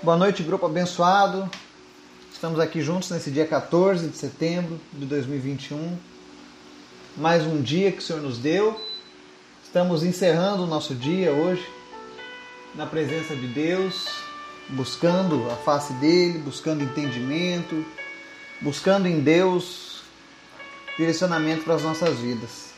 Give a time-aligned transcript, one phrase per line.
[0.00, 1.50] Boa noite, grupo abençoado.
[2.32, 5.98] Estamos aqui juntos nesse dia 14 de setembro de 2021.
[7.16, 8.80] Mais um dia que o Senhor nos deu.
[9.64, 11.68] Estamos encerrando o nosso dia hoje
[12.76, 14.08] na presença de Deus,
[14.68, 17.84] buscando a face dele, buscando entendimento,
[18.60, 20.02] buscando em Deus
[20.96, 22.68] direcionamento para as nossas vidas.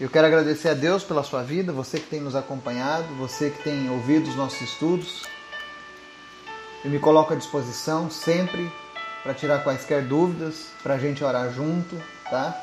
[0.00, 3.62] Eu quero agradecer a Deus pela sua vida, você que tem nos acompanhado, você que
[3.62, 5.33] tem ouvido os nossos estudos.
[6.84, 8.70] Eu me coloco à disposição sempre
[9.22, 11.98] para tirar quaisquer dúvidas, para a gente orar junto,
[12.30, 12.54] tá?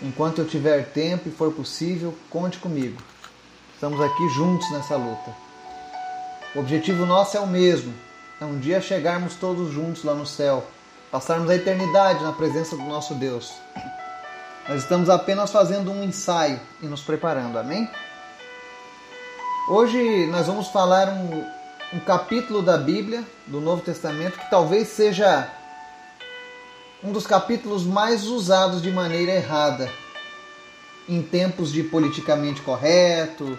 [0.00, 3.02] Enquanto eu tiver tempo e for possível, conte comigo.
[3.74, 5.34] Estamos aqui juntos nessa luta.
[6.54, 7.92] O objetivo nosso é o mesmo:
[8.40, 10.64] é um dia chegarmos todos juntos lá no céu,
[11.10, 13.52] passarmos a eternidade na presença do nosso Deus.
[14.68, 17.90] Nós estamos apenas fazendo um ensaio e nos preparando, amém?
[19.68, 21.59] Hoje nós vamos falar um,
[21.92, 25.50] um capítulo da Bíblia, do Novo Testamento, que talvez seja
[27.02, 29.90] um dos capítulos mais usados de maneira errada
[31.08, 33.58] em tempos de politicamente correto,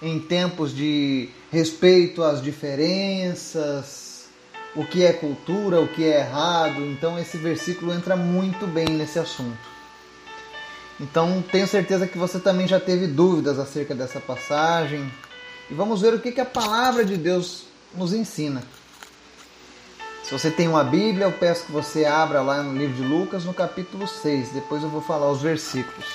[0.00, 4.26] em tempos de respeito às diferenças,
[4.76, 6.84] o que é cultura, o que é errado.
[6.84, 9.72] Então esse versículo entra muito bem nesse assunto.
[11.00, 15.10] Então tenho certeza que você também já teve dúvidas acerca dessa passagem.
[15.68, 18.62] E vamos ver o que, que a palavra de Deus nos ensina.
[20.22, 23.44] Se você tem uma Bíblia, eu peço que você abra lá no livro de Lucas,
[23.44, 24.50] no capítulo 6.
[24.50, 26.06] Depois eu vou falar os versículos.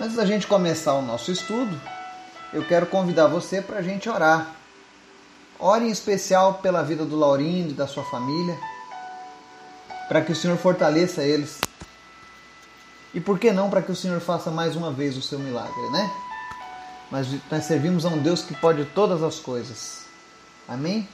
[0.00, 1.78] Antes da gente começar o nosso estudo,
[2.52, 4.54] eu quero convidar você para a gente orar.
[5.58, 8.58] Ore em especial pela vida do Laurindo e da sua família,
[10.08, 11.60] para que o Senhor fortaleça eles.
[13.12, 15.90] E por que não para que o Senhor faça mais uma vez o seu milagre,
[15.90, 16.10] né?
[17.10, 20.04] Mas nós servimos a um Deus que pode todas as coisas.
[20.68, 21.08] Amém?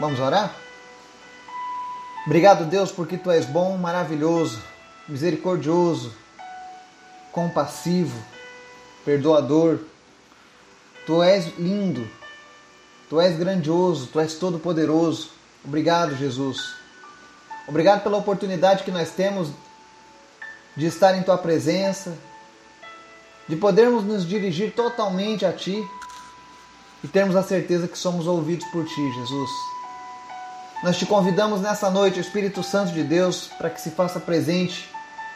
[0.00, 0.54] Vamos orar?
[2.24, 4.62] Obrigado, Deus, porque tu és bom, maravilhoso,
[5.08, 6.14] misericordioso,
[7.32, 8.18] compassivo,
[9.04, 9.80] perdoador.
[11.06, 12.08] Tu és lindo,
[13.08, 15.30] tu és grandioso, tu és todo-poderoso.
[15.64, 16.74] Obrigado, Jesus.
[17.66, 19.50] Obrigado pela oportunidade que nós temos
[20.76, 22.16] de estar em tua presença,
[23.48, 25.82] de podermos nos dirigir totalmente a ti
[27.02, 29.50] e termos a certeza que somos ouvidos por ti, Jesus.
[30.82, 34.88] Nós te convidamos nessa noite, Espírito Santo de Deus, para que se faça presente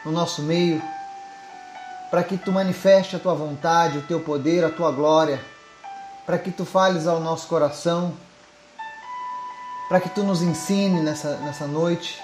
[0.05, 0.81] no nosso meio,
[2.11, 5.41] para que tu manifeste a tua vontade, o teu poder, a tua glória,
[6.25, 8.13] para que tu fales ao nosso coração,
[9.89, 12.21] para que tu nos ensine nessa, nessa noite.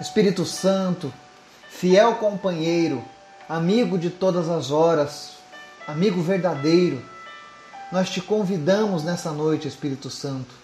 [0.00, 1.12] Espírito Santo,
[1.68, 3.02] fiel companheiro,
[3.52, 5.32] amigo de todas as horas,
[5.86, 7.02] amigo verdadeiro,
[7.92, 10.54] nós te convidamos nessa noite, Espírito Santo.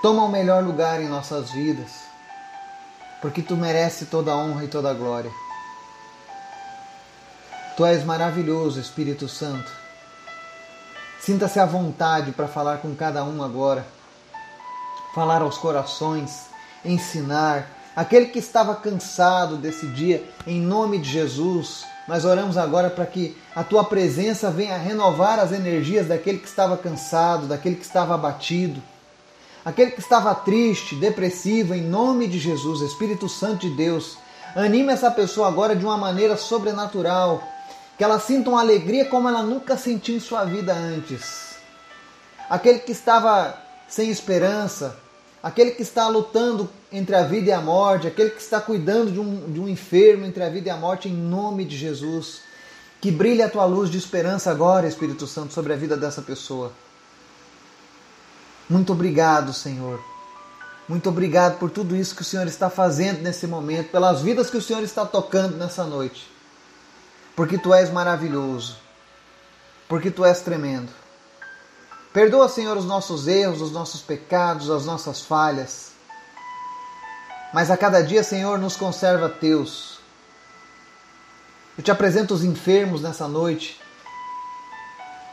[0.00, 1.90] Toma o melhor lugar em nossas vidas,
[3.20, 5.32] porque tu mereces toda a honra e toda a glória.
[7.76, 9.68] Tu és maravilhoso, Espírito Santo.
[11.20, 13.84] Sinta-se à vontade para falar com cada um agora,
[15.12, 16.46] falar aos corações,
[16.84, 23.06] ensinar, aquele que estava cansado desse dia, em nome de Jesus, nós oramos agora para
[23.06, 28.14] que a tua presença venha renovar as energias daquele que estava cansado, daquele que estava
[28.14, 28.82] abatido,
[29.64, 34.18] aquele que estava triste, depressivo, em nome de Jesus, Espírito Santo de Deus.
[34.54, 37.42] Anime essa pessoa agora de uma maneira sobrenatural,
[37.96, 41.54] que ela sinta uma alegria como ela nunca sentiu em sua vida antes.
[42.50, 43.56] Aquele que estava
[43.88, 44.98] sem esperança,
[45.44, 49.20] aquele que está lutando entre a vida e a morte, aquele que está cuidando de
[49.20, 52.40] um, de um enfermo entre a vida e a morte, em nome de Jesus.
[52.98, 56.72] Que brilhe a tua luz de esperança agora, Espírito Santo, sobre a vida dessa pessoa.
[58.70, 60.02] Muito obrigado, Senhor.
[60.88, 64.56] Muito obrigado por tudo isso que o Senhor está fazendo nesse momento, pelas vidas que
[64.56, 66.26] o Senhor está tocando nessa noite.
[67.36, 68.78] Porque tu és maravilhoso.
[69.86, 71.03] Porque tu és tremendo.
[72.14, 75.90] Perdoa, Senhor, os nossos erros, os nossos pecados, as nossas falhas.
[77.52, 79.98] Mas a cada dia, Senhor, nos conserva teus.
[81.76, 83.80] Eu te apresento os enfermos nessa noite.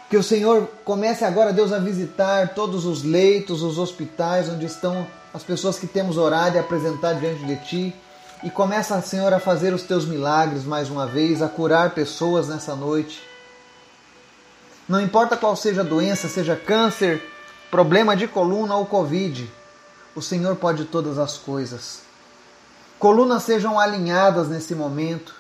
[0.10, 5.06] Que o Senhor comece agora, Deus, a visitar todos os leitos, os hospitais onde estão
[5.32, 7.96] as pessoas que temos orado e apresentar diante de Ti.
[8.44, 12.76] E começa, Senhor, a fazer os Teus milagres mais uma vez, a curar pessoas nessa
[12.76, 13.31] noite.
[14.92, 17.24] Não importa qual seja a doença, seja câncer,
[17.72, 19.50] problema de coluna ou Covid,
[20.14, 22.02] o Senhor pode todas as coisas.
[23.00, 25.34] Colunas sejam alinhadas nesse momento.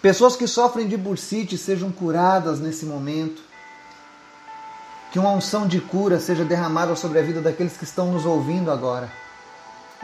[0.00, 3.42] Pessoas que sofrem de bursite sejam curadas nesse momento.
[5.10, 8.70] Que uma unção de cura seja derramada sobre a vida daqueles que estão nos ouvindo
[8.70, 9.10] agora.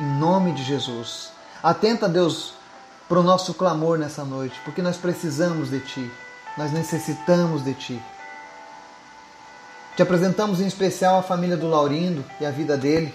[0.00, 1.30] Em nome de Jesus.
[1.62, 2.54] Atenta, Deus,
[3.08, 6.10] para o nosso clamor nessa noite, porque nós precisamos de Ti.
[6.56, 8.02] Nós necessitamos de Ti.
[9.96, 13.12] Te apresentamos em especial a família do Laurindo e a vida dele.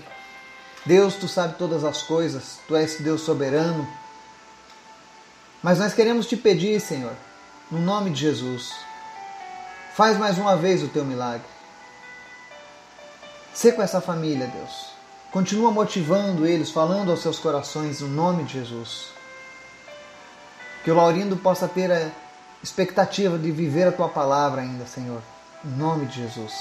[0.86, 3.88] Deus, tu sabe todas as coisas, tu és Deus soberano.
[5.62, 7.14] Mas nós queremos te pedir, Senhor,
[7.70, 8.74] no nome de Jesus,
[9.96, 11.46] faz mais uma vez o teu milagre.
[13.54, 14.92] Sê com essa família, Deus.
[15.32, 19.08] Continua motivando eles, falando aos seus corações no nome de Jesus.
[20.84, 22.12] Que o Laurindo possa ter a
[22.64, 25.22] expectativa de viver a tua palavra ainda, Senhor.
[25.64, 26.54] Em nome de Jesus.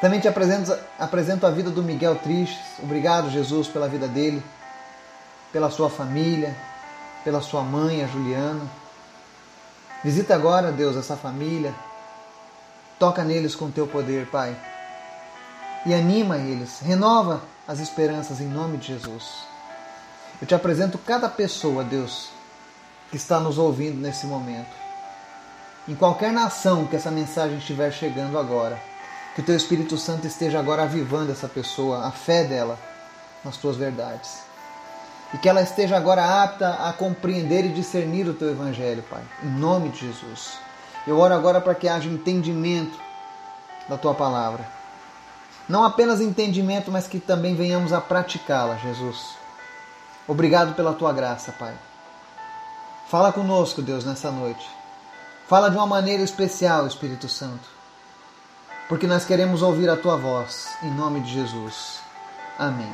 [0.00, 2.58] Também te apresento, apresento a vida do Miguel Tristes.
[2.82, 4.42] Obrigado, Jesus, pela vida dele,
[5.52, 6.54] pela sua família,
[7.22, 8.68] pela sua mãe, a Juliana.
[10.02, 11.74] Visita agora, Deus, essa família.
[12.98, 14.56] Toca neles com teu poder, Pai.
[15.86, 16.80] E anima eles.
[16.80, 19.24] Renova as esperanças em nome de Jesus.
[20.40, 22.28] Eu te apresento cada pessoa, Deus,
[23.10, 24.83] que está nos ouvindo nesse momento
[25.86, 28.80] em qualquer nação que essa mensagem estiver chegando agora,
[29.34, 32.78] que o teu Espírito Santo esteja agora avivando essa pessoa, a fé dela
[33.44, 34.42] nas tuas verdades.
[35.32, 39.48] E que ela esteja agora apta a compreender e discernir o teu evangelho, Pai, em
[39.48, 40.58] nome de Jesus.
[41.06, 42.98] Eu oro agora para que haja entendimento
[43.88, 44.66] da tua palavra.
[45.68, 49.34] Não apenas entendimento, mas que também venhamos a praticá-la, Jesus.
[50.26, 51.74] Obrigado pela tua graça, Pai.
[53.08, 54.73] Fala conosco, Deus, nessa noite.
[55.46, 57.68] Fala de uma maneira especial, Espírito Santo,
[58.88, 62.00] porque nós queremos ouvir a tua voz, em nome de Jesus.
[62.58, 62.92] Amém.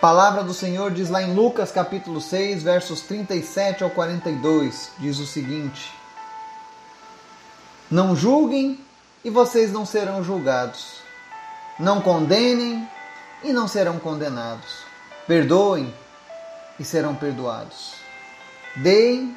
[0.00, 5.26] Palavra do Senhor diz lá em Lucas capítulo 6, versos 37 ao 42, diz o
[5.26, 5.92] seguinte:
[7.90, 8.78] Não julguem
[9.24, 11.00] e vocês não serão julgados.
[11.80, 12.88] Não condenem
[13.42, 14.84] e não serão condenados.
[15.26, 15.92] Perdoem
[16.78, 17.94] e serão perdoados.
[18.76, 19.36] Deem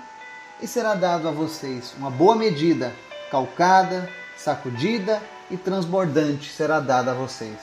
[0.64, 2.94] e será dado a vocês uma boa medida,
[3.30, 5.22] calcada, sacudida
[5.52, 7.60] e transbordante será dada a vocês.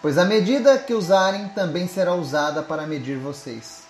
[0.00, 3.82] Pois a medida que usarem também será usada para medir vocês.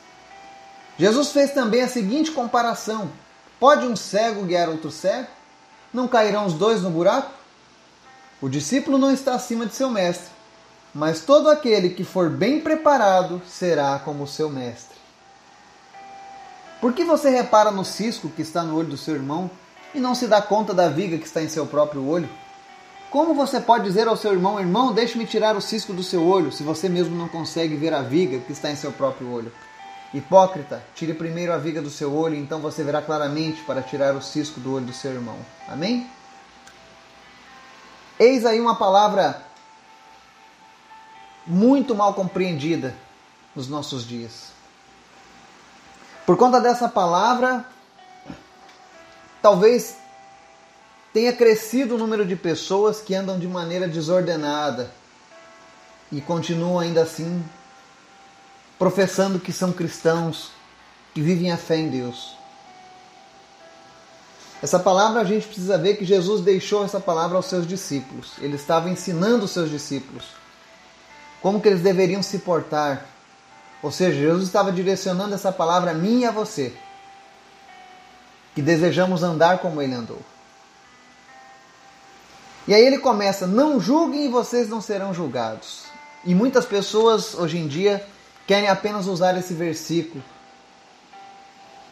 [0.98, 3.08] Jesus fez também a seguinte comparação:
[3.60, 5.28] Pode um cego guiar outro cego?
[5.94, 7.30] Não cairão os dois no buraco?
[8.40, 10.28] O discípulo não está acima de seu mestre,
[10.92, 14.91] mas todo aquele que for bem preparado será como seu mestre.
[16.82, 19.48] Por que você repara no cisco que está no olho do seu irmão
[19.94, 22.28] e não se dá conta da viga que está em seu próprio olho?
[23.08, 26.50] Como você pode dizer ao seu irmão, irmão, deixe-me tirar o cisco do seu olho,
[26.50, 29.52] se você mesmo não consegue ver a viga que está em seu próprio olho?
[30.12, 34.20] Hipócrita, tire primeiro a viga do seu olho, então você verá claramente para tirar o
[34.20, 35.38] cisco do olho do seu irmão.
[35.68, 36.10] Amém?
[38.18, 39.40] Eis aí uma palavra
[41.46, 42.92] muito mal compreendida
[43.54, 44.51] nos nossos dias.
[46.26, 47.64] Por conta dessa palavra,
[49.40, 49.96] talvez
[51.12, 54.90] tenha crescido o número de pessoas que andam de maneira desordenada
[56.10, 57.44] e continuam ainda assim
[58.78, 60.50] professando que são cristãos,
[61.14, 62.36] que vivem a fé em Deus.
[64.62, 68.32] Essa palavra a gente precisa ver que Jesus deixou essa palavra aos seus discípulos.
[68.38, 70.24] Ele estava ensinando os seus discípulos
[71.42, 73.04] como que eles deveriam se portar
[73.82, 76.72] ou seja, Jesus estava direcionando essa palavra a mim e a você,
[78.54, 80.20] que desejamos andar como ele andou.
[82.66, 85.84] E aí ele começa: Não julguem e vocês não serão julgados.
[86.24, 88.06] E muitas pessoas hoje em dia
[88.46, 90.22] querem apenas usar esse versículo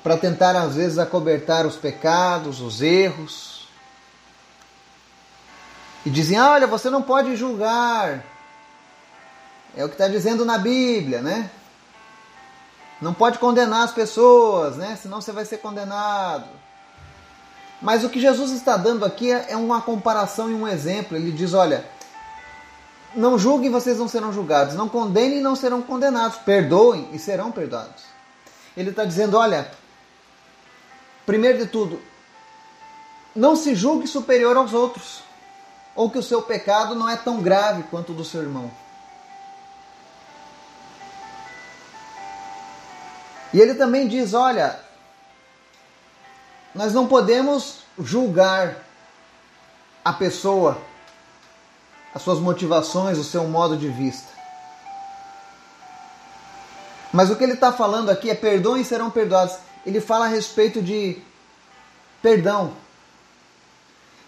[0.03, 3.69] para tentar às vezes acobertar os pecados, os erros.
[6.07, 8.25] E dizem: Olha, você não pode julgar.
[9.77, 11.51] É o que está dizendo na Bíblia, né?
[13.01, 14.99] Não pode condenar as pessoas, né?
[15.01, 16.49] Senão você vai ser condenado.
[17.81, 21.17] Mas o que Jesus está dando aqui é uma comparação e um exemplo.
[21.17, 21.85] Ele diz: olha,
[23.15, 24.75] não julguem, vocês não serão julgados.
[24.75, 26.39] Não condenem e não serão condenados.
[26.39, 28.05] Perdoem e serão perdoados.
[28.77, 29.71] Ele está dizendo: olha,
[31.25, 32.01] primeiro de tudo,
[33.35, 35.23] não se julgue superior aos outros,
[35.97, 38.71] ou que o seu pecado não é tão grave quanto o do seu irmão.
[43.53, 44.79] E ele também diz: olha,
[46.75, 48.77] nós não podemos julgar
[50.05, 50.79] a pessoa,
[52.15, 54.31] as suas motivações, o seu modo de vista.
[57.13, 59.57] Mas o que ele está falando aqui é perdoem e serão perdoados.
[59.85, 61.21] Ele fala a respeito de
[62.23, 62.73] perdão.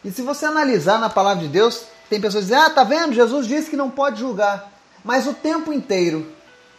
[0.04, 3.12] E se você analisar na palavra de Deus, tem pessoas que dizem: Ah, tá vendo?
[3.12, 4.70] Jesus disse que não pode julgar.
[5.04, 6.30] Mas o tempo inteiro,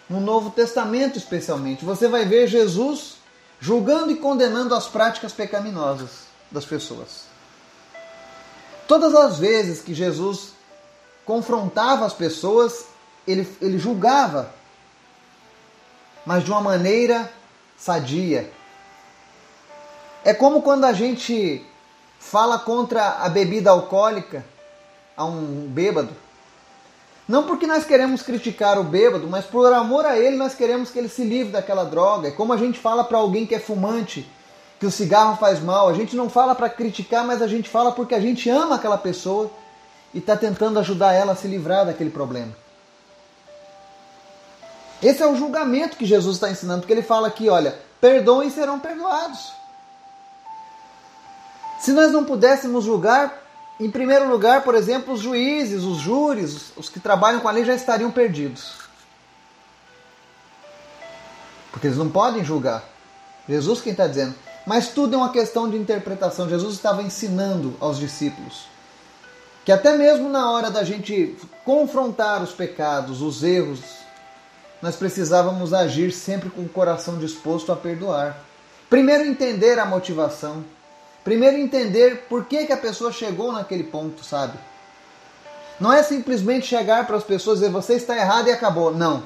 [0.09, 3.15] no Novo Testamento especialmente, você vai ver Jesus
[3.59, 7.23] julgando e condenando as práticas pecaminosas das pessoas.
[8.87, 10.53] Todas as vezes que Jesus
[11.25, 12.85] confrontava as pessoas,
[13.25, 14.53] ele, ele julgava,
[16.25, 17.31] mas de uma maneira
[17.77, 18.51] sadia.
[20.23, 21.65] É como quando a gente
[22.19, 24.45] fala contra a bebida alcoólica
[25.15, 26.15] a um bêbado.
[27.27, 30.99] Não porque nós queremos criticar o bêbado, mas por amor a ele nós queremos que
[30.99, 32.27] ele se livre daquela droga.
[32.27, 34.29] É como a gente fala para alguém que é fumante,
[34.79, 35.87] que o cigarro faz mal.
[35.87, 38.97] A gente não fala para criticar, mas a gente fala porque a gente ama aquela
[38.97, 39.49] pessoa
[40.13, 42.51] e está tentando ajudar ela a se livrar daquele problema.
[45.01, 48.51] Esse é o julgamento que Jesus está ensinando, porque ele fala aqui, olha, perdoem e
[48.51, 49.51] serão perdoados.
[51.79, 53.42] Se nós não pudéssemos julgar,
[53.79, 57.65] em primeiro lugar, por exemplo, os juízes, os júris, os que trabalham com a lei
[57.65, 58.73] já estariam perdidos.
[61.71, 62.83] Porque eles não podem julgar.
[63.49, 64.35] Jesus quem está dizendo.
[64.65, 66.47] Mas tudo é uma questão de interpretação.
[66.47, 68.73] Jesus estava ensinando aos discípulos
[69.65, 73.79] que até mesmo na hora da gente confrontar os pecados, os erros,
[74.81, 78.37] nós precisávamos agir sempre com o coração disposto a perdoar.
[78.89, 80.63] Primeiro entender a motivação,
[81.23, 84.57] Primeiro entender por que, que a pessoa chegou naquele ponto, sabe?
[85.79, 88.93] Não é simplesmente chegar para as pessoas e dizer você está errado e acabou.
[88.93, 89.23] Não.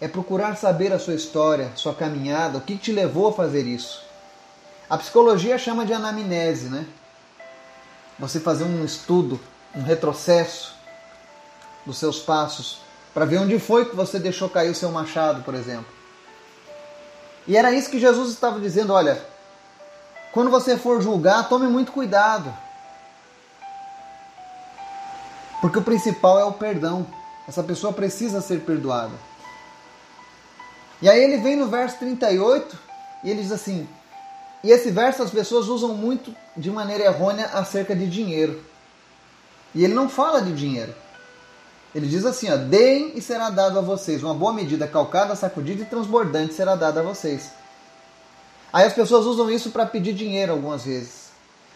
[0.00, 4.02] É procurar saber a sua história, sua caminhada, o que te levou a fazer isso.
[4.90, 6.84] A psicologia chama de anamnese, né?
[8.18, 9.40] Você fazer um estudo,
[9.74, 10.74] um retrocesso
[11.86, 12.80] dos seus passos,
[13.12, 15.86] para ver onde foi que você deixou cair o seu machado, por exemplo.
[17.46, 19.20] E era isso que Jesus estava dizendo: olha,
[20.34, 22.52] quando você for julgar, tome muito cuidado.
[25.60, 27.06] Porque o principal é o perdão.
[27.48, 29.14] Essa pessoa precisa ser perdoada.
[31.00, 32.78] E aí ele vem no verso 38
[33.22, 33.88] e ele diz assim:
[34.64, 38.64] e esse verso as pessoas usam muito de maneira errônea acerca de dinheiro.
[39.74, 40.94] E ele não fala de dinheiro.
[41.94, 44.22] Ele diz assim: ó, deem e será dado a vocês.
[44.22, 47.50] Uma boa medida, calcada, sacudida e transbordante será dada a vocês.
[48.74, 51.28] Aí as pessoas usam isso para pedir dinheiro algumas vezes.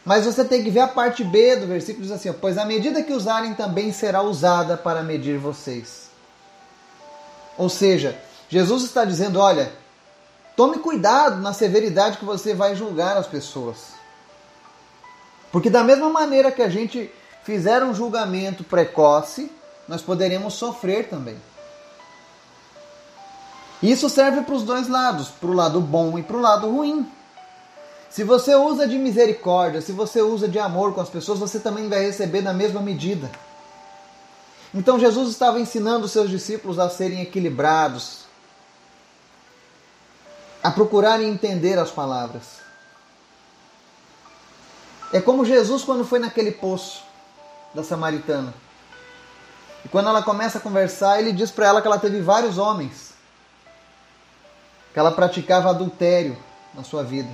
[0.04, 3.04] Mas você tem que ver a parte B do versículo, diz assim: Pois a medida
[3.04, 6.10] que usarem também será usada para medir vocês.
[7.56, 9.70] Ou seja, Jesus está dizendo: olha,
[10.56, 13.92] tome cuidado na severidade que você vai julgar as pessoas.
[15.52, 17.12] Porque da mesma maneira que a gente
[17.44, 19.52] fizer um julgamento precoce,
[19.86, 21.36] nós poderemos sofrer também.
[23.82, 27.08] Isso serve para os dois lados, para o lado bom e para o lado ruim.
[28.10, 31.88] Se você usa de misericórdia, se você usa de amor com as pessoas, você também
[31.88, 33.30] vai receber na mesma medida.
[34.74, 38.24] Então Jesus estava ensinando os seus discípulos a serem equilibrados,
[40.62, 42.58] a procurarem entender as palavras.
[45.12, 47.02] É como Jesus quando foi naquele poço
[47.72, 48.52] da samaritana.
[49.84, 53.07] E quando ela começa a conversar, ele diz para ela que ela teve vários homens
[54.92, 56.36] que ela praticava adultério
[56.74, 57.28] na sua vida.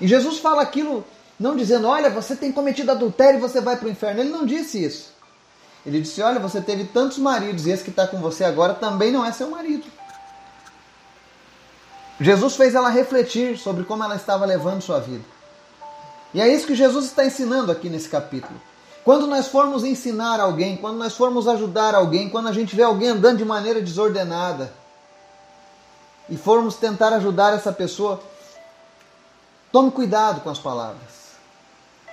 [0.00, 1.04] E Jesus fala aquilo
[1.38, 4.20] não dizendo, olha, você tem cometido adultério e você vai para o inferno.
[4.20, 5.12] Ele não disse isso.
[5.84, 9.12] Ele disse, olha, você teve tantos maridos e esse que está com você agora também
[9.12, 9.84] não é seu marido.
[12.20, 15.24] Jesus fez ela refletir sobre como ela estava levando sua vida.
[16.32, 18.60] E é isso que Jesus está ensinando aqui nesse capítulo.
[19.04, 23.10] Quando nós formos ensinar alguém, quando nós formos ajudar alguém, quando a gente vê alguém
[23.10, 24.72] andando de maneira desordenada,
[26.28, 28.20] e formos tentar ajudar essa pessoa,
[29.70, 31.34] tome cuidado com as palavras.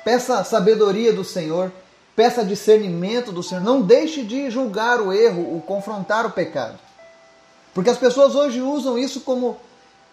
[0.03, 1.71] Peça sabedoria do Senhor,
[2.15, 3.63] peça discernimento do Senhor.
[3.63, 6.77] Não deixe de julgar o erro, o confrontar o pecado.
[7.73, 9.57] Porque as pessoas hoje usam isso como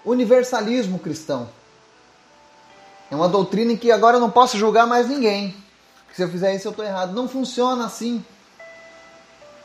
[0.04, 1.48] universalismo cristão.
[3.10, 5.56] É uma doutrina em que agora eu não posso julgar mais ninguém.
[6.14, 7.14] Se eu fizer isso, eu estou errado.
[7.14, 8.24] Não funciona assim.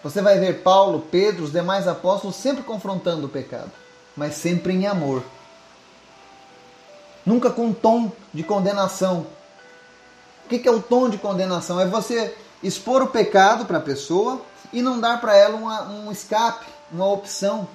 [0.01, 3.71] Você vai ver Paulo, Pedro, os demais apóstolos sempre confrontando o pecado
[4.15, 5.23] mas sempre em amor.
[7.25, 9.25] Nunca com um tom de condenação.
[10.45, 11.79] O que é o tom de condenação?
[11.79, 14.41] É você expor o pecado para a pessoa
[14.71, 17.67] e não dar para ela uma, um escape, uma opção.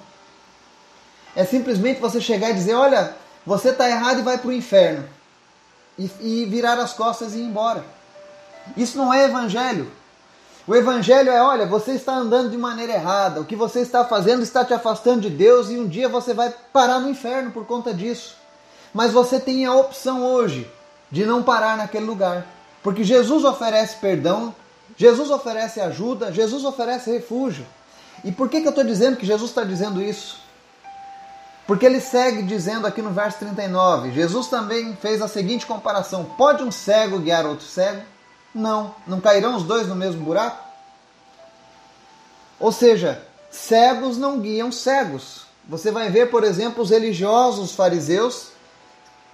[1.35, 3.15] É simplesmente você chegar e dizer: olha,
[3.45, 5.07] você está errado e vai para o inferno.
[5.97, 7.83] E, e virar as costas e ir embora.
[8.77, 9.91] Isso não é evangelho.
[10.69, 14.43] O evangelho é, olha, você está andando de maneira errada, o que você está fazendo
[14.43, 17.91] está te afastando de Deus e um dia você vai parar no inferno por conta
[17.91, 18.37] disso.
[18.93, 20.69] Mas você tem a opção hoje
[21.09, 22.45] de não parar naquele lugar.
[22.83, 24.53] Porque Jesus oferece perdão,
[24.95, 27.65] Jesus oferece ajuda, Jesus oferece refúgio.
[28.23, 30.39] E por que, que eu estou dizendo que Jesus está dizendo isso?
[31.65, 36.61] Porque ele segue dizendo aqui no verso 39: Jesus também fez a seguinte comparação: Pode
[36.61, 38.03] um cego guiar outro cego?
[38.53, 38.95] Não.
[39.05, 40.63] Não cairão os dois no mesmo buraco?
[42.59, 45.45] Ou seja, cegos não guiam cegos.
[45.67, 48.49] Você vai ver, por exemplo, os religiosos os fariseus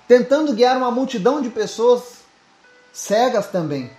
[0.08, 2.20] tentando guiar uma multidão de pessoas
[2.94, 3.90] cegas também.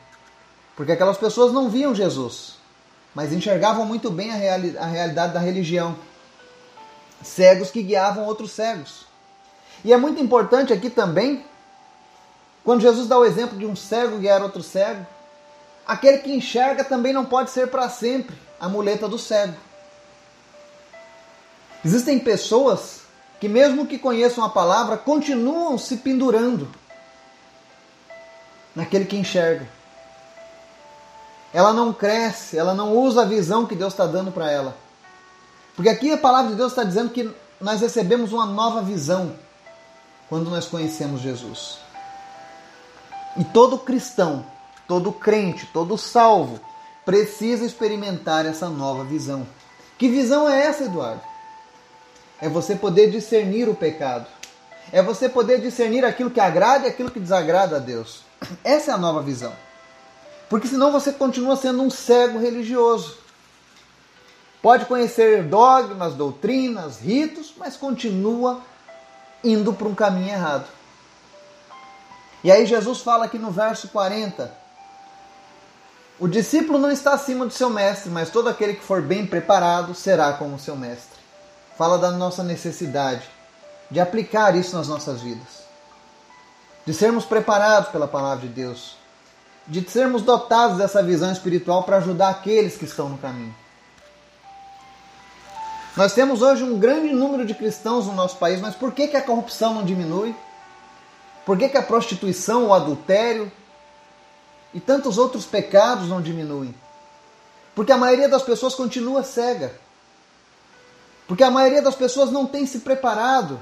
[0.76, 2.56] Porque aquelas pessoas não viam Jesus,
[3.14, 5.96] mas enxergavam muito bem a, reali a realidade da religião.
[7.22, 9.06] Cegos que guiavam outros cegos.
[9.84, 11.44] E é muito importante aqui também,
[12.66, 15.06] quando Jesus dá o exemplo de um cego guiar outro cego,
[15.86, 19.54] aquele que enxerga também não pode ser para sempre a muleta do cego.
[21.84, 23.02] Existem pessoas
[23.38, 26.68] que, mesmo que conheçam a palavra, continuam se pendurando
[28.74, 29.68] naquele que enxerga.
[31.54, 34.76] Ela não cresce, ela não usa a visão que Deus está dando para ela.
[35.76, 39.36] Porque aqui a palavra de Deus está dizendo que nós recebemos uma nova visão
[40.28, 41.85] quando nós conhecemos Jesus.
[43.38, 44.44] E todo cristão,
[44.88, 46.60] todo crente, todo salvo
[47.04, 49.46] precisa experimentar essa nova visão.
[49.98, 51.20] Que visão é essa, Eduardo?
[52.40, 54.26] É você poder discernir o pecado.
[54.92, 58.22] É você poder discernir aquilo que agrada e aquilo que desagrada a Deus.
[58.62, 59.52] Essa é a nova visão.
[60.48, 63.18] Porque senão você continua sendo um cego religioso.
[64.62, 68.60] Pode conhecer dogmas, doutrinas, ritos, mas continua
[69.42, 70.66] indo para um caminho errado.
[72.46, 74.52] E aí Jesus fala aqui no verso 40:
[76.16, 79.96] O discípulo não está acima do seu mestre, mas todo aquele que for bem preparado
[79.96, 81.18] será como seu mestre
[81.76, 83.28] fala da nossa necessidade
[83.90, 85.64] de aplicar isso nas nossas vidas,
[86.86, 88.96] de sermos preparados pela palavra de Deus,
[89.66, 93.54] de sermos dotados dessa visão espiritual para ajudar aqueles que estão no caminho.
[95.96, 99.16] Nós temos hoje um grande número de cristãos no nosso país, mas por que, que
[99.16, 100.32] a corrupção não diminui?
[101.46, 103.50] Por que, que a prostituição, o adultério
[104.74, 106.74] e tantos outros pecados não diminuem?
[107.72, 109.78] Porque a maioria das pessoas continua cega.
[111.28, 113.60] Porque a maioria das pessoas não tem se preparado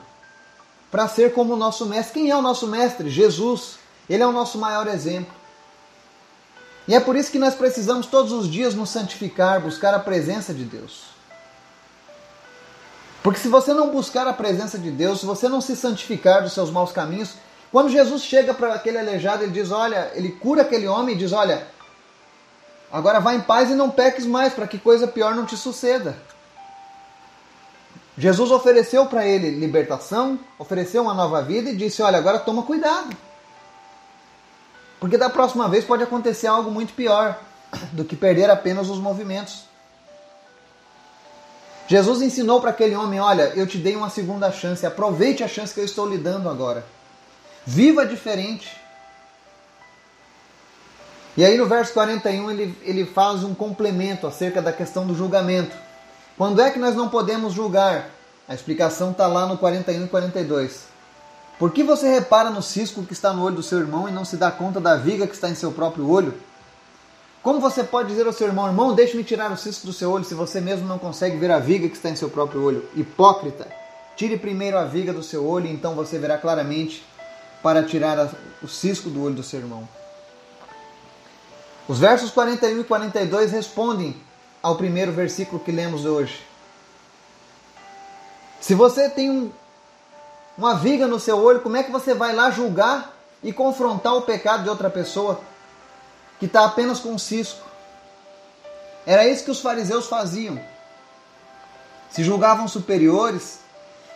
[0.90, 2.20] para ser como o nosso mestre.
[2.20, 3.10] Quem é o nosso mestre?
[3.10, 3.78] Jesus.
[4.08, 5.34] Ele é o nosso maior exemplo.
[6.88, 10.54] E é por isso que nós precisamos todos os dias nos santificar, buscar a presença
[10.54, 11.04] de Deus.
[13.22, 16.52] Porque se você não buscar a presença de Deus, se você não se santificar dos
[16.52, 17.34] seus maus caminhos,
[17.74, 21.32] quando Jesus chega para aquele aleijado, ele diz: Olha, ele cura aquele homem e diz:
[21.32, 21.66] Olha,
[22.92, 26.16] agora vá em paz e não peques mais, para que coisa pior não te suceda.
[28.16, 33.10] Jesus ofereceu para ele libertação, ofereceu uma nova vida e disse: Olha, agora toma cuidado.
[35.00, 37.40] Porque da próxima vez pode acontecer algo muito pior
[37.90, 39.64] do que perder apenas os movimentos.
[41.88, 45.74] Jesus ensinou para aquele homem: Olha, eu te dei uma segunda chance, aproveite a chance
[45.74, 46.93] que eu estou lhe dando agora.
[47.66, 48.70] Viva diferente.
[51.36, 55.74] E aí no verso 41 ele, ele faz um complemento acerca da questão do julgamento.
[56.36, 58.10] Quando é que nós não podemos julgar?
[58.46, 60.84] A explicação está lá no 41 e 42.
[61.58, 64.24] Por que você repara no cisco que está no olho do seu irmão e não
[64.24, 66.34] se dá conta da viga que está em seu próprio olho?
[67.42, 70.24] Como você pode dizer ao seu irmão, irmão, deixe-me tirar o cisco do seu olho,
[70.24, 72.88] se você mesmo não consegue ver a viga que está em seu próprio olho?
[72.94, 73.66] Hipócrita!
[74.16, 77.04] Tire primeiro a viga do seu olho, então você verá claramente
[77.64, 78.28] para tirar
[78.62, 79.88] o cisco do olho do seu irmão.
[81.88, 84.14] Os versos 41 e 42 respondem
[84.62, 86.46] ao primeiro versículo que lemos hoje.
[88.60, 89.50] Se você tem um,
[90.58, 94.22] uma viga no seu olho, como é que você vai lá julgar e confrontar o
[94.22, 95.40] pecado de outra pessoa
[96.38, 97.66] que está apenas com um cisco?
[99.06, 100.60] Era isso que os fariseus faziam.
[102.10, 103.60] Se julgavam superiores,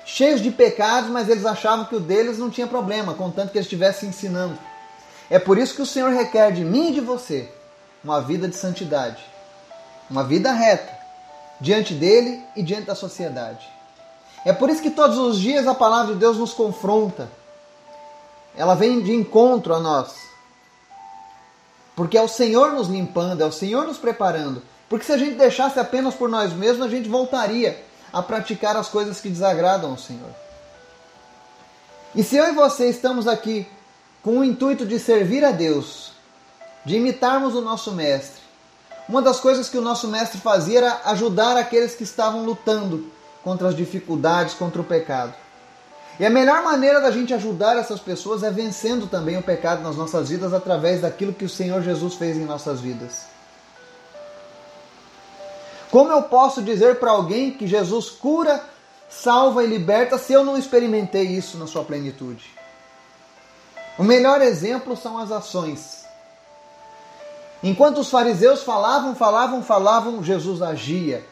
[0.08, 3.66] cheios de pecados, mas eles achavam que o deles não tinha problema, contanto que eles
[3.66, 4.58] estivessem ensinando.
[5.28, 7.48] É por isso que o Senhor requer de mim e de você
[8.02, 9.22] uma vida de santidade
[10.10, 10.96] uma vida reta
[11.60, 13.68] diante dele e diante da sociedade.
[14.44, 17.28] É por isso que todos os dias a palavra de Deus nos confronta.
[18.56, 20.14] Ela vem de encontro a nós.
[21.94, 24.62] Porque é o Senhor nos limpando, é o Senhor nos preparando.
[24.88, 28.88] Porque se a gente deixasse apenas por nós mesmos, a gente voltaria a praticar as
[28.88, 30.30] coisas que desagradam ao Senhor.
[32.14, 33.66] E se eu e você estamos aqui
[34.22, 36.12] com o intuito de servir a Deus,
[36.84, 38.42] de imitarmos o nosso Mestre,
[39.08, 43.10] uma das coisas que o nosso mestre fazia era ajudar aqueles que estavam lutando
[43.42, 45.32] contra as dificuldades, contra o pecado.
[46.20, 49.96] E a melhor maneira da gente ajudar essas pessoas é vencendo também o pecado nas
[49.96, 53.26] nossas vidas através daquilo que o Senhor Jesus fez em nossas vidas.
[55.90, 58.62] Como eu posso dizer para alguém que Jesus cura,
[59.08, 62.44] salva e liberta se eu não experimentei isso na sua plenitude?
[63.98, 66.04] O melhor exemplo são as ações.
[67.62, 71.24] Enquanto os fariseus falavam, falavam, falavam, Jesus agia.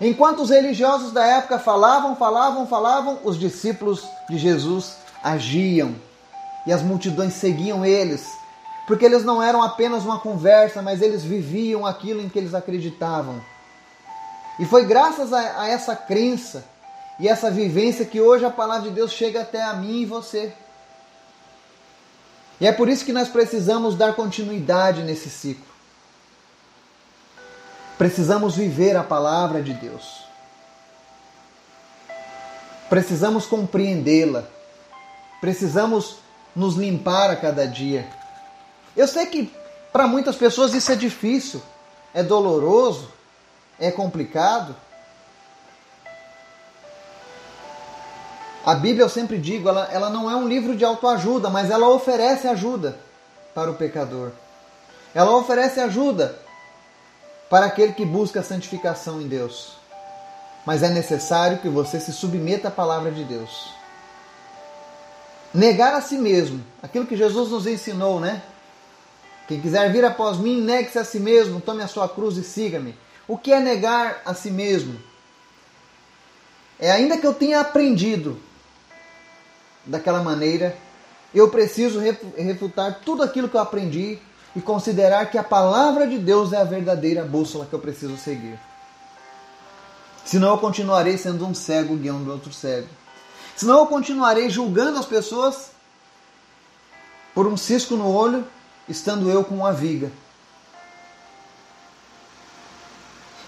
[0.00, 5.94] Enquanto os religiosos da época falavam, falavam, falavam, os discípulos de Jesus agiam.
[6.66, 8.26] E as multidões seguiam eles,
[8.86, 13.40] porque eles não eram apenas uma conversa, mas eles viviam aquilo em que eles acreditavam.
[14.58, 16.64] E foi graças a, a essa crença
[17.18, 20.52] e essa vivência que hoje a palavra de Deus chega até a mim e você.
[22.60, 25.72] E é por isso que nós precisamos dar continuidade nesse ciclo.
[27.98, 30.24] Precisamos viver a palavra de Deus.
[32.88, 34.44] Precisamos compreendê-la.
[35.40, 36.16] Precisamos
[36.54, 38.06] nos limpar a cada dia.
[38.96, 39.52] Eu sei que
[39.92, 41.62] para muitas pessoas isso é difícil,
[42.14, 43.10] é doloroso,
[43.78, 44.74] é complicado.
[48.64, 51.88] A Bíblia, eu sempre digo, ela, ela não é um livro de autoajuda, mas ela
[51.88, 52.96] oferece ajuda
[53.54, 54.30] para o pecador.
[55.14, 56.38] Ela oferece ajuda
[57.50, 59.76] para aquele que busca a santificação em Deus.
[60.64, 63.74] Mas é necessário que você se submeta à palavra de Deus.
[65.52, 68.42] Negar a si mesmo, aquilo que Jesus nos ensinou, né?
[69.48, 72.96] Quem quiser vir após mim, negue-se a si mesmo, tome a sua cruz e siga-me.
[73.26, 74.98] O que é negar a si mesmo?
[76.78, 78.40] É ainda que eu tenha aprendido
[79.84, 80.76] daquela maneira,
[81.34, 82.00] eu preciso
[82.36, 84.18] refutar tudo aquilo que eu aprendi
[84.54, 88.58] e considerar que a palavra de Deus é a verdadeira bússola que eu preciso seguir.
[90.24, 92.88] Senão eu continuarei sendo um cego guiando outro cego.
[93.56, 95.72] Senão eu continuarei julgando as pessoas
[97.34, 98.46] por um cisco no olho,
[98.88, 100.10] estando eu com uma viga.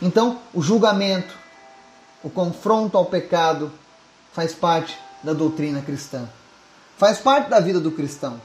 [0.01, 1.35] Então, o julgamento,
[2.23, 3.73] o confronto ao pecado
[4.33, 6.29] faz parte da doutrina cristã.
[6.99, 8.41] Faz parte da vida do cristão.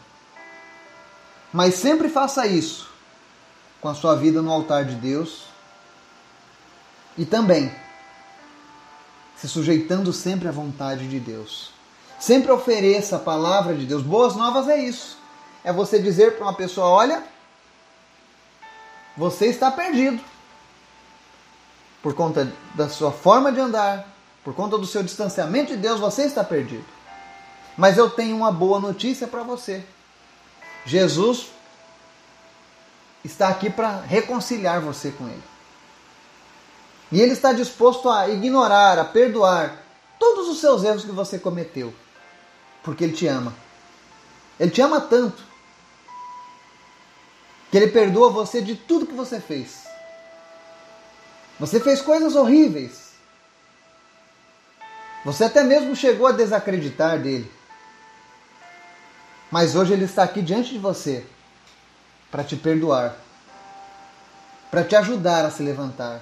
[1.52, 2.90] Mas sempre faça isso
[3.82, 5.44] com a sua vida no altar de Deus
[7.18, 7.72] e também
[9.36, 11.72] se sujeitando sempre à vontade de Deus.
[12.20, 14.02] Sempre ofereça a palavra de Deus.
[14.02, 15.19] Boas novas é isso.
[15.70, 17.24] É você dizer para uma pessoa: olha,
[19.16, 20.20] você está perdido.
[22.02, 24.08] Por conta da sua forma de andar,
[24.44, 26.86] por conta do seu distanciamento de Deus, você está perdido.
[27.78, 29.86] Mas eu tenho uma boa notícia para você.
[30.86, 31.52] Jesus
[33.24, 35.44] está aqui para reconciliar você com Ele.
[37.12, 39.84] E Ele está disposto a ignorar, a perdoar
[40.18, 41.94] todos os seus erros que você cometeu,
[42.82, 43.54] porque Ele te ama.
[44.60, 45.49] Ele te ama tanto
[47.70, 49.88] que Ele perdoa você de tudo que você fez.
[51.60, 53.10] Você fez coisas horríveis.
[55.26, 57.52] Você até mesmo chegou a desacreditar dele.
[59.52, 61.26] Mas hoje ele está aqui diante de você
[62.30, 63.16] para te perdoar,
[64.70, 66.22] para te ajudar a se levantar,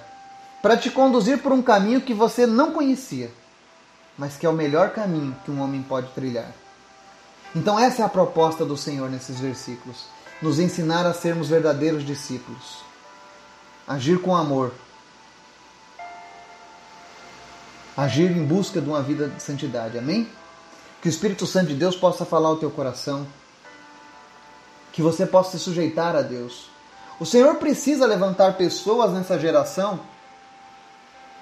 [0.62, 3.30] para te conduzir por um caminho que você não conhecia,
[4.16, 6.50] mas que é o melhor caminho que um homem pode trilhar.
[7.54, 10.06] Então, essa é a proposta do Senhor nesses versículos:
[10.40, 12.78] nos ensinar a sermos verdadeiros discípulos,
[13.86, 14.72] agir com amor,
[17.96, 19.98] agir em busca de uma vida de santidade.
[19.98, 20.28] Amém?
[21.02, 23.26] Que o Espírito Santo de Deus possa falar ao teu coração
[24.92, 26.70] que você possa se sujeitar a Deus.
[27.20, 30.00] O Senhor precisa levantar pessoas nessa geração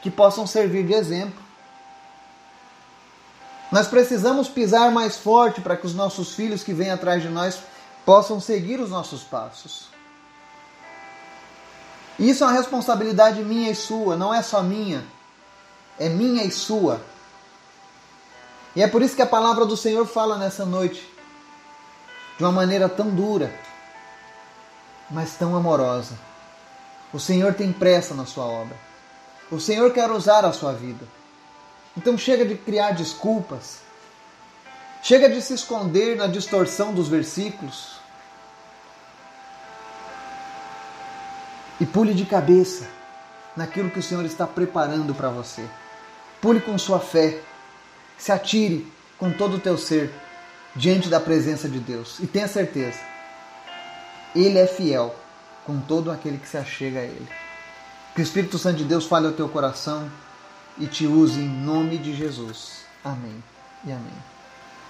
[0.02, 1.44] que possam servir de exemplo.
[3.70, 7.58] Nós precisamos pisar mais forte para que os nossos filhos que vêm atrás de nós
[8.06, 9.88] possam seguir os nossos passos.
[12.18, 15.04] Isso é uma responsabilidade minha e sua, não é só minha,
[15.98, 17.02] é minha e sua.
[18.74, 21.06] E é por isso que a palavra do Senhor fala nessa noite
[22.38, 23.52] de uma maneira tão dura,
[25.10, 26.16] mas tão amorosa.
[27.12, 28.76] O Senhor tem pressa na sua obra.
[29.50, 31.06] O Senhor quer usar a sua vida.
[31.96, 33.78] Então chega de criar desculpas.
[35.02, 37.95] Chega de se esconder na distorção dos versículos.
[41.80, 42.86] E pule de cabeça
[43.56, 45.64] naquilo que o Senhor está preparando para você.
[46.40, 47.40] Pule com sua fé.
[48.18, 50.12] Se atire com todo o teu ser
[50.74, 53.00] diante da presença de Deus e tenha certeza,
[54.34, 55.14] Ele é fiel
[55.64, 57.28] com todo aquele que se achega a Ele.
[58.14, 60.10] Que o Espírito Santo de Deus fale ao teu coração
[60.78, 62.84] e te use em nome de Jesus.
[63.04, 63.42] Amém
[63.84, 64.35] e amém.